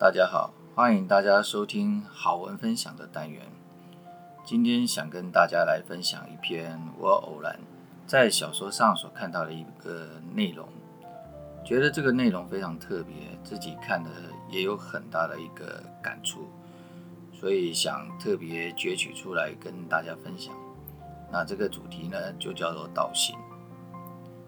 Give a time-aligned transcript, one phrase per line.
[0.00, 3.42] 大家好，欢迎大家收听好文分享的单元。
[4.46, 7.60] 今天想跟大家来分享一篇我偶然
[8.06, 10.66] 在小说上所看到的一个内容，
[11.62, 13.14] 觉得这个内容非常特别，
[13.44, 14.08] 自己看的
[14.48, 16.48] 也有很大的一个感触，
[17.30, 20.54] 所以想特别攫取出来跟大家分享。
[21.30, 23.36] 那这个主题呢，就叫做道心。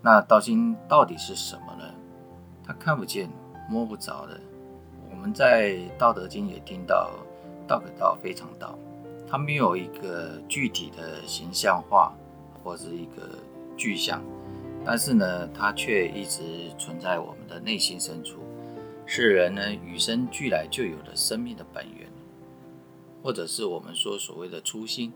[0.00, 1.92] 那道心到底是什么呢？
[2.64, 3.28] 它看不见、
[3.68, 4.40] 摸不着的。
[5.20, 7.10] 我们在《道德经》也听到
[7.68, 8.74] “道可道，非常道”，
[9.28, 12.14] 它没有一个具体的形象化
[12.64, 13.28] 或是一个
[13.76, 14.24] 具象，
[14.82, 18.38] 但是呢，它却一直存在我们的内心深处，
[19.04, 22.08] 是人呢与生俱来就有的生命的本源，
[23.22, 25.12] 或者是我们说所谓的初心。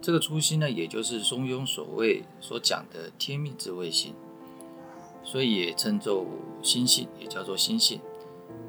[0.00, 4.14] 这个初心呢，也就是中庸所谓所讲的天命之谓性，
[5.24, 6.24] 所以也称作
[6.62, 8.00] 心性，也叫做心性。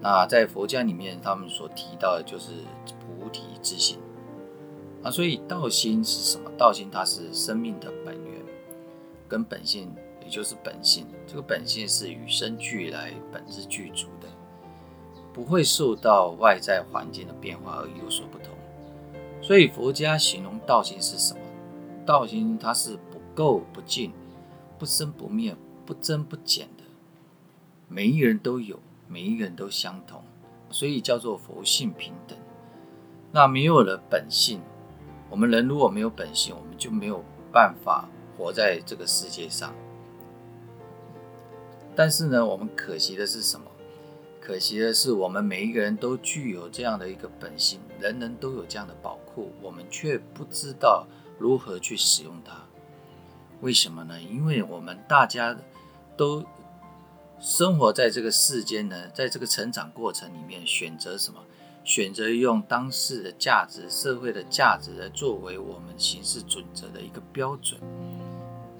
[0.01, 2.51] 那在佛家里面，他们所提到的就是
[2.99, 3.97] 菩提之心。
[5.03, 6.49] 啊，所以道心是什么？
[6.57, 8.41] 道心它是生命的本源
[9.27, 11.05] 跟本性，也就是本性。
[11.27, 14.27] 这个本性是与生俱来、本自具足的，
[15.33, 18.47] 不会受到外在环境的变化而有所不同。
[19.41, 21.39] 所以佛家形容道心是什么？
[22.05, 24.13] 道心它是不垢不净、
[24.77, 26.83] 不生不灭、不增不减的，
[27.89, 30.23] 每一人都有，每一个人都相同，
[30.69, 32.37] 所以叫做佛性平等。
[33.31, 34.61] 那没有了本性，
[35.29, 39.73] 我们人如果没有本性，我们就没有办法活在这个世界上。
[41.95, 43.65] 但是呢，我们可惜的是什么？
[44.41, 51.07] 可惜的是，我们每一个人都具有这样的一个本性，人人都有这样的宝库，我们却不知道
[51.39, 52.57] 如何去使用它。
[53.61, 54.21] 为什么呢？
[54.21, 55.57] 因为我们大家
[56.17, 56.43] 都
[57.43, 61.41] 生活在这个世间呢，在这个成长过程里面，选择什么？
[61.83, 67.77] 选择用当时的价值、社会的价值来作为我们行事准则的一个标准。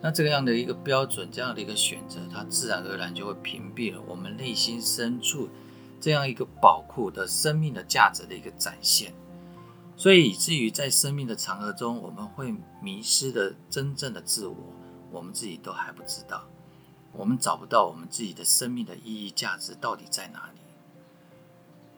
[0.02, 5.50] 那这个样的一个标准，这样的一个选择，它自然而然就会屏蔽了我们内心深处
[6.00, 9.14] 这样一个宝库的生命的价值的一个展现。
[9.98, 14.56] 所以以至于在生命的长河中，我们会迷失的真正的自我，
[15.12, 16.48] 我们自己都还不知道，
[17.14, 20.60] 我们找不到我们自己的生命的意义价值到底在哪里。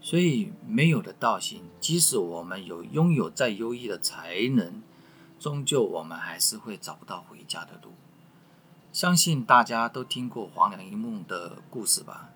[0.02, 4.84] 所以没有了道心，即使我们有拥有再优异的才能。
[5.38, 7.92] 终究，我们还是会找不到回家的路。
[8.92, 12.30] 相信大家都听过黄粱一梦的故事吧？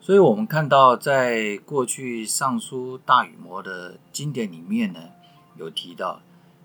[0.00, 5.00] 所以，我们看到在过去尚书大禹谟的经典里面呢，
[5.56, 6.20] 有提到，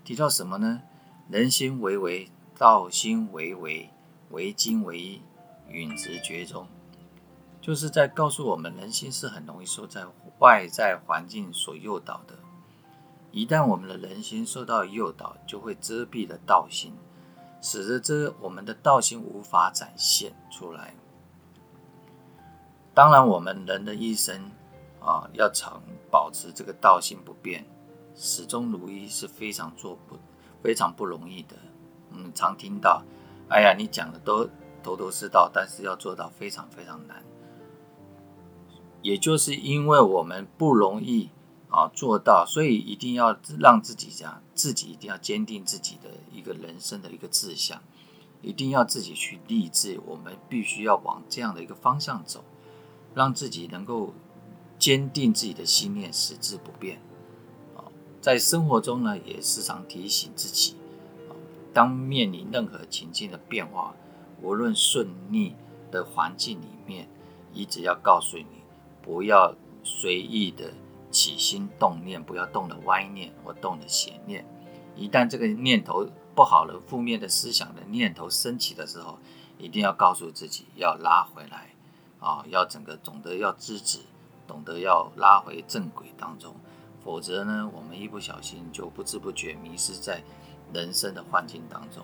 [0.05, 0.83] 提到什么呢？
[1.29, 3.89] 人心为为，道心为为，
[4.31, 5.21] 为精为一，
[5.69, 6.67] 允直觉中。
[7.61, 10.05] 就是在告诉我们，人心是很容易受在
[10.39, 12.35] 外在环境所诱导的。
[13.31, 16.93] 一旦我们的人心受到诱导，就会遮蔽了道心，
[17.61, 20.95] 使得这我们的道心无法展现出来。
[22.93, 24.51] 当然，我们人的一生
[24.99, 27.65] 啊，要常保持这个道心不变，
[28.15, 30.17] 始终如一是非常做不
[30.61, 31.55] 非常不容易的。
[32.09, 33.01] 嗯，常听到，
[33.51, 34.49] 哎呀，你讲的都
[34.81, 37.23] 头头是道，但是要做到非常非常难。
[39.03, 41.29] 也就是因为我们不容易。
[41.73, 47.81] 啊，做到，所以一定要让自己这样，自己一定要坚定自己的一个人生的一个志向，
[48.41, 52.43] 一定要自己去立志，我们必须要往这样的一个方向走，
[53.15, 54.13] 让自己能够
[54.77, 57.01] 坚定自己的信念，矢志不变。
[57.77, 57.87] 啊，
[58.19, 60.75] 在生活中呢，也时常提醒自己，
[61.73, 63.95] 当面临任何情境的变化，
[64.41, 65.55] 无论顺逆
[65.91, 67.07] 的环境里面，
[67.53, 68.63] 一直要告诉你，
[69.01, 70.73] 不要随意的。
[71.11, 74.45] 起心动念，不要动了歪念或动了邪念。
[74.95, 79.19] 一旦这个念头不好了，负面的思想的念头升起的时候，
[79.57, 81.71] 一定要告诉自己要拉回来
[82.21, 83.99] 啊，要整个懂得要制止，
[84.47, 86.55] 懂得要拉回正轨当中。
[87.03, 90.23] 否则呢，我们一不小心就不知不觉迷失在
[90.73, 92.03] 人生的环境当中。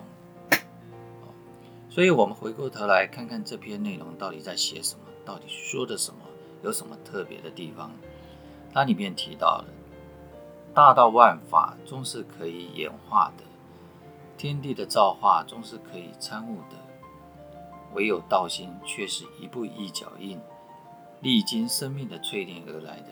[1.90, 6.20] 所以，我们回过头来看看这篇内容到底在写什么，到底说的什么，
[6.62, 7.90] 有什么特别的地方。
[8.72, 9.64] 它里面提到了，
[10.74, 13.44] 大道万法终是可以演化的，
[14.36, 16.76] 天地的造化终是可以参悟的，
[17.94, 20.38] 唯有道心却是一步一脚印，
[21.22, 23.08] 历经生命的淬炼而来的。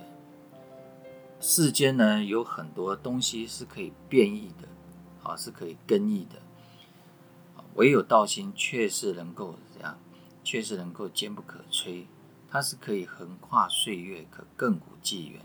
[1.40, 4.68] 世间呢，有很多东西是可以变异的，
[5.26, 6.40] 啊，是可以更易的，
[7.74, 9.98] 唯有道心却是能够怎样，
[10.44, 12.06] 却是能够坚不可摧。
[12.48, 15.42] 它是可以横跨岁月，可亘古纪元。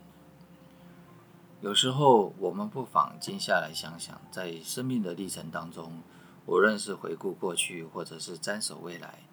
[1.62, 6.02] 有时候，我们不妨静下来想想，在生命的历程当中，
[6.46, 9.24] 无论是回顾过去，或者是瞻守未来，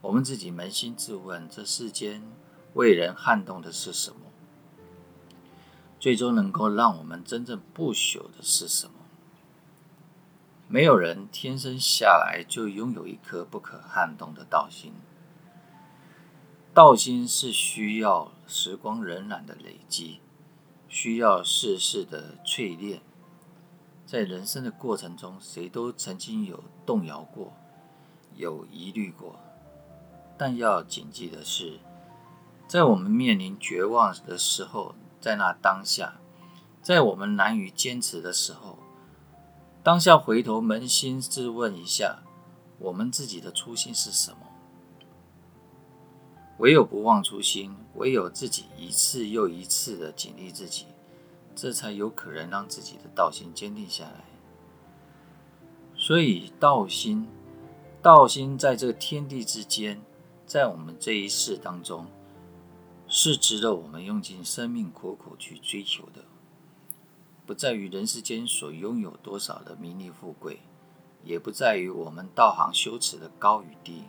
[0.00, 2.22] 我们自己扪心自问：这世间
[2.74, 4.16] 为人撼动的是什么？
[5.98, 8.94] 最终能够让我们真正不朽的是什么？
[10.68, 14.92] 没有人天生下来就拥有一颗不可撼动的道心，
[16.72, 20.20] 道心是需要时光荏苒的累积。
[20.88, 23.00] 需要世事的淬炼，
[24.04, 27.54] 在人生的过程中，谁都曾经有动摇过，
[28.36, 29.40] 有疑虑过。
[30.36, 31.78] 但要谨记的是，
[32.68, 36.20] 在我们面临绝望的时候，在那当下，
[36.82, 38.78] 在我们难以坚持的时候，
[39.84, 42.22] 当下回头扪心自问一下，
[42.78, 44.36] 我们自己的初心是什么？
[46.58, 50.86] 唯有不忘初心，唯有自己一次又一次的警励自己，
[51.56, 54.24] 这才有可能让自己的道心坚定下来。
[55.96, 57.26] 所以，道心，
[58.00, 60.00] 道心在这天地之间，
[60.46, 62.06] 在我们这一世当中，
[63.08, 66.24] 是值得我们用尽生命苦苦去追求的。
[67.46, 70.60] 不在于人世间所拥有多少的名利富贵，
[71.24, 74.04] 也不在于我们道行修持的高与低，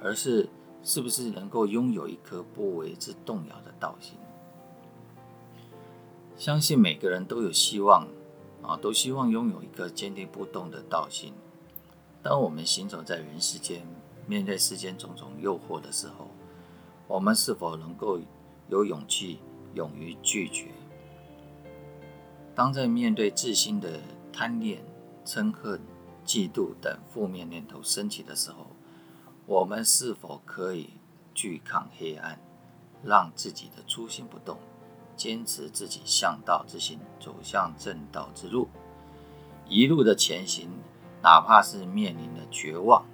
[0.00, 0.48] 而是。
[0.86, 4.18] 是不是能够拥有一颗不为之动摇的道心？
[6.36, 8.06] 相信每个人都有希望
[8.62, 11.32] 啊，都希望拥有一颗坚定不动的道心。
[12.22, 13.86] 当我们行走在人世间，
[14.26, 16.28] 面对世间种种诱惑的时候，
[17.08, 18.20] 我们是否能够
[18.68, 19.38] 有勇气，
[19.72, 20.66] 勇于拒绝？
[22.54, 24.00] 当在面对自心的
[24.32, 24.84] 贪恋、
[25.24, 25.80] 嗔恨、
[26.24, 28.66] 嫉妒等负面念头升起的时候，
[29.46, 30.90] 我们是否可以
[31.34, 32.38] 拒抗黑暗，
[33.02, 34.56] 让自己的初心不动，
[35.16, 38.68] 坚持自己向道之行，走向正道之路，
[39.68, 40.70] 一路的前行，
[41.22, 43.04] 哪怕是面临了绝望，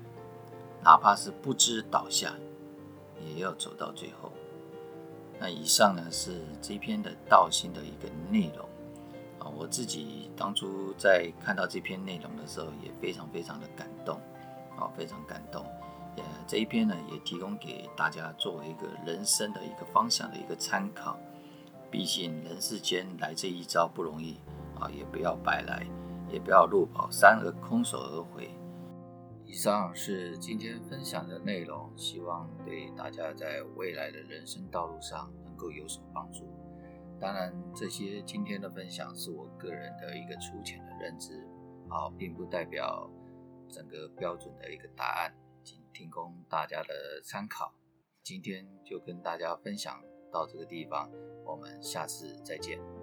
[0.85, 2.35] 哪怕是不知倒下，
[3.25, 4.31] 也要走到最后。
[5.39, 8.69] 那以上呢，是这篇的道心的一个内容
[9.41, 14.21] 啊，我自己当初在看到这篇内容的时候，也非常非常的感动
[14.79, 15.65] 啊，非常感动。
[16.17, 21.19] 呃，这一篇呢，也提供给大家作为一个人生的一个方向的一个参考。
[21.91, 24.37] 毕竟人世间来这一遭不容易
[24.79, 25.87] 啊，也不要白来，
[26.31, 28.51] 也不要入宝山而空手而回。
[29.47, 36.45] 以上是今天分享的内容，希望对大家在未来的人生道路上能够有所帮助。
[37.21, 41.35] 当然，这些今天的分享是我个人的一个粗浅的认知，
[41.89, 43.11] 啊，并不代表
[43.69, 45.33] 整个标准的一个答案。
[45.63, 47.75] 仅提供大家的参考，
[48.23, 50.03] 今天就跟大家分享
[50.33, 51.11] 到这个地方，
[51.45, 53.00] 我们下次再见。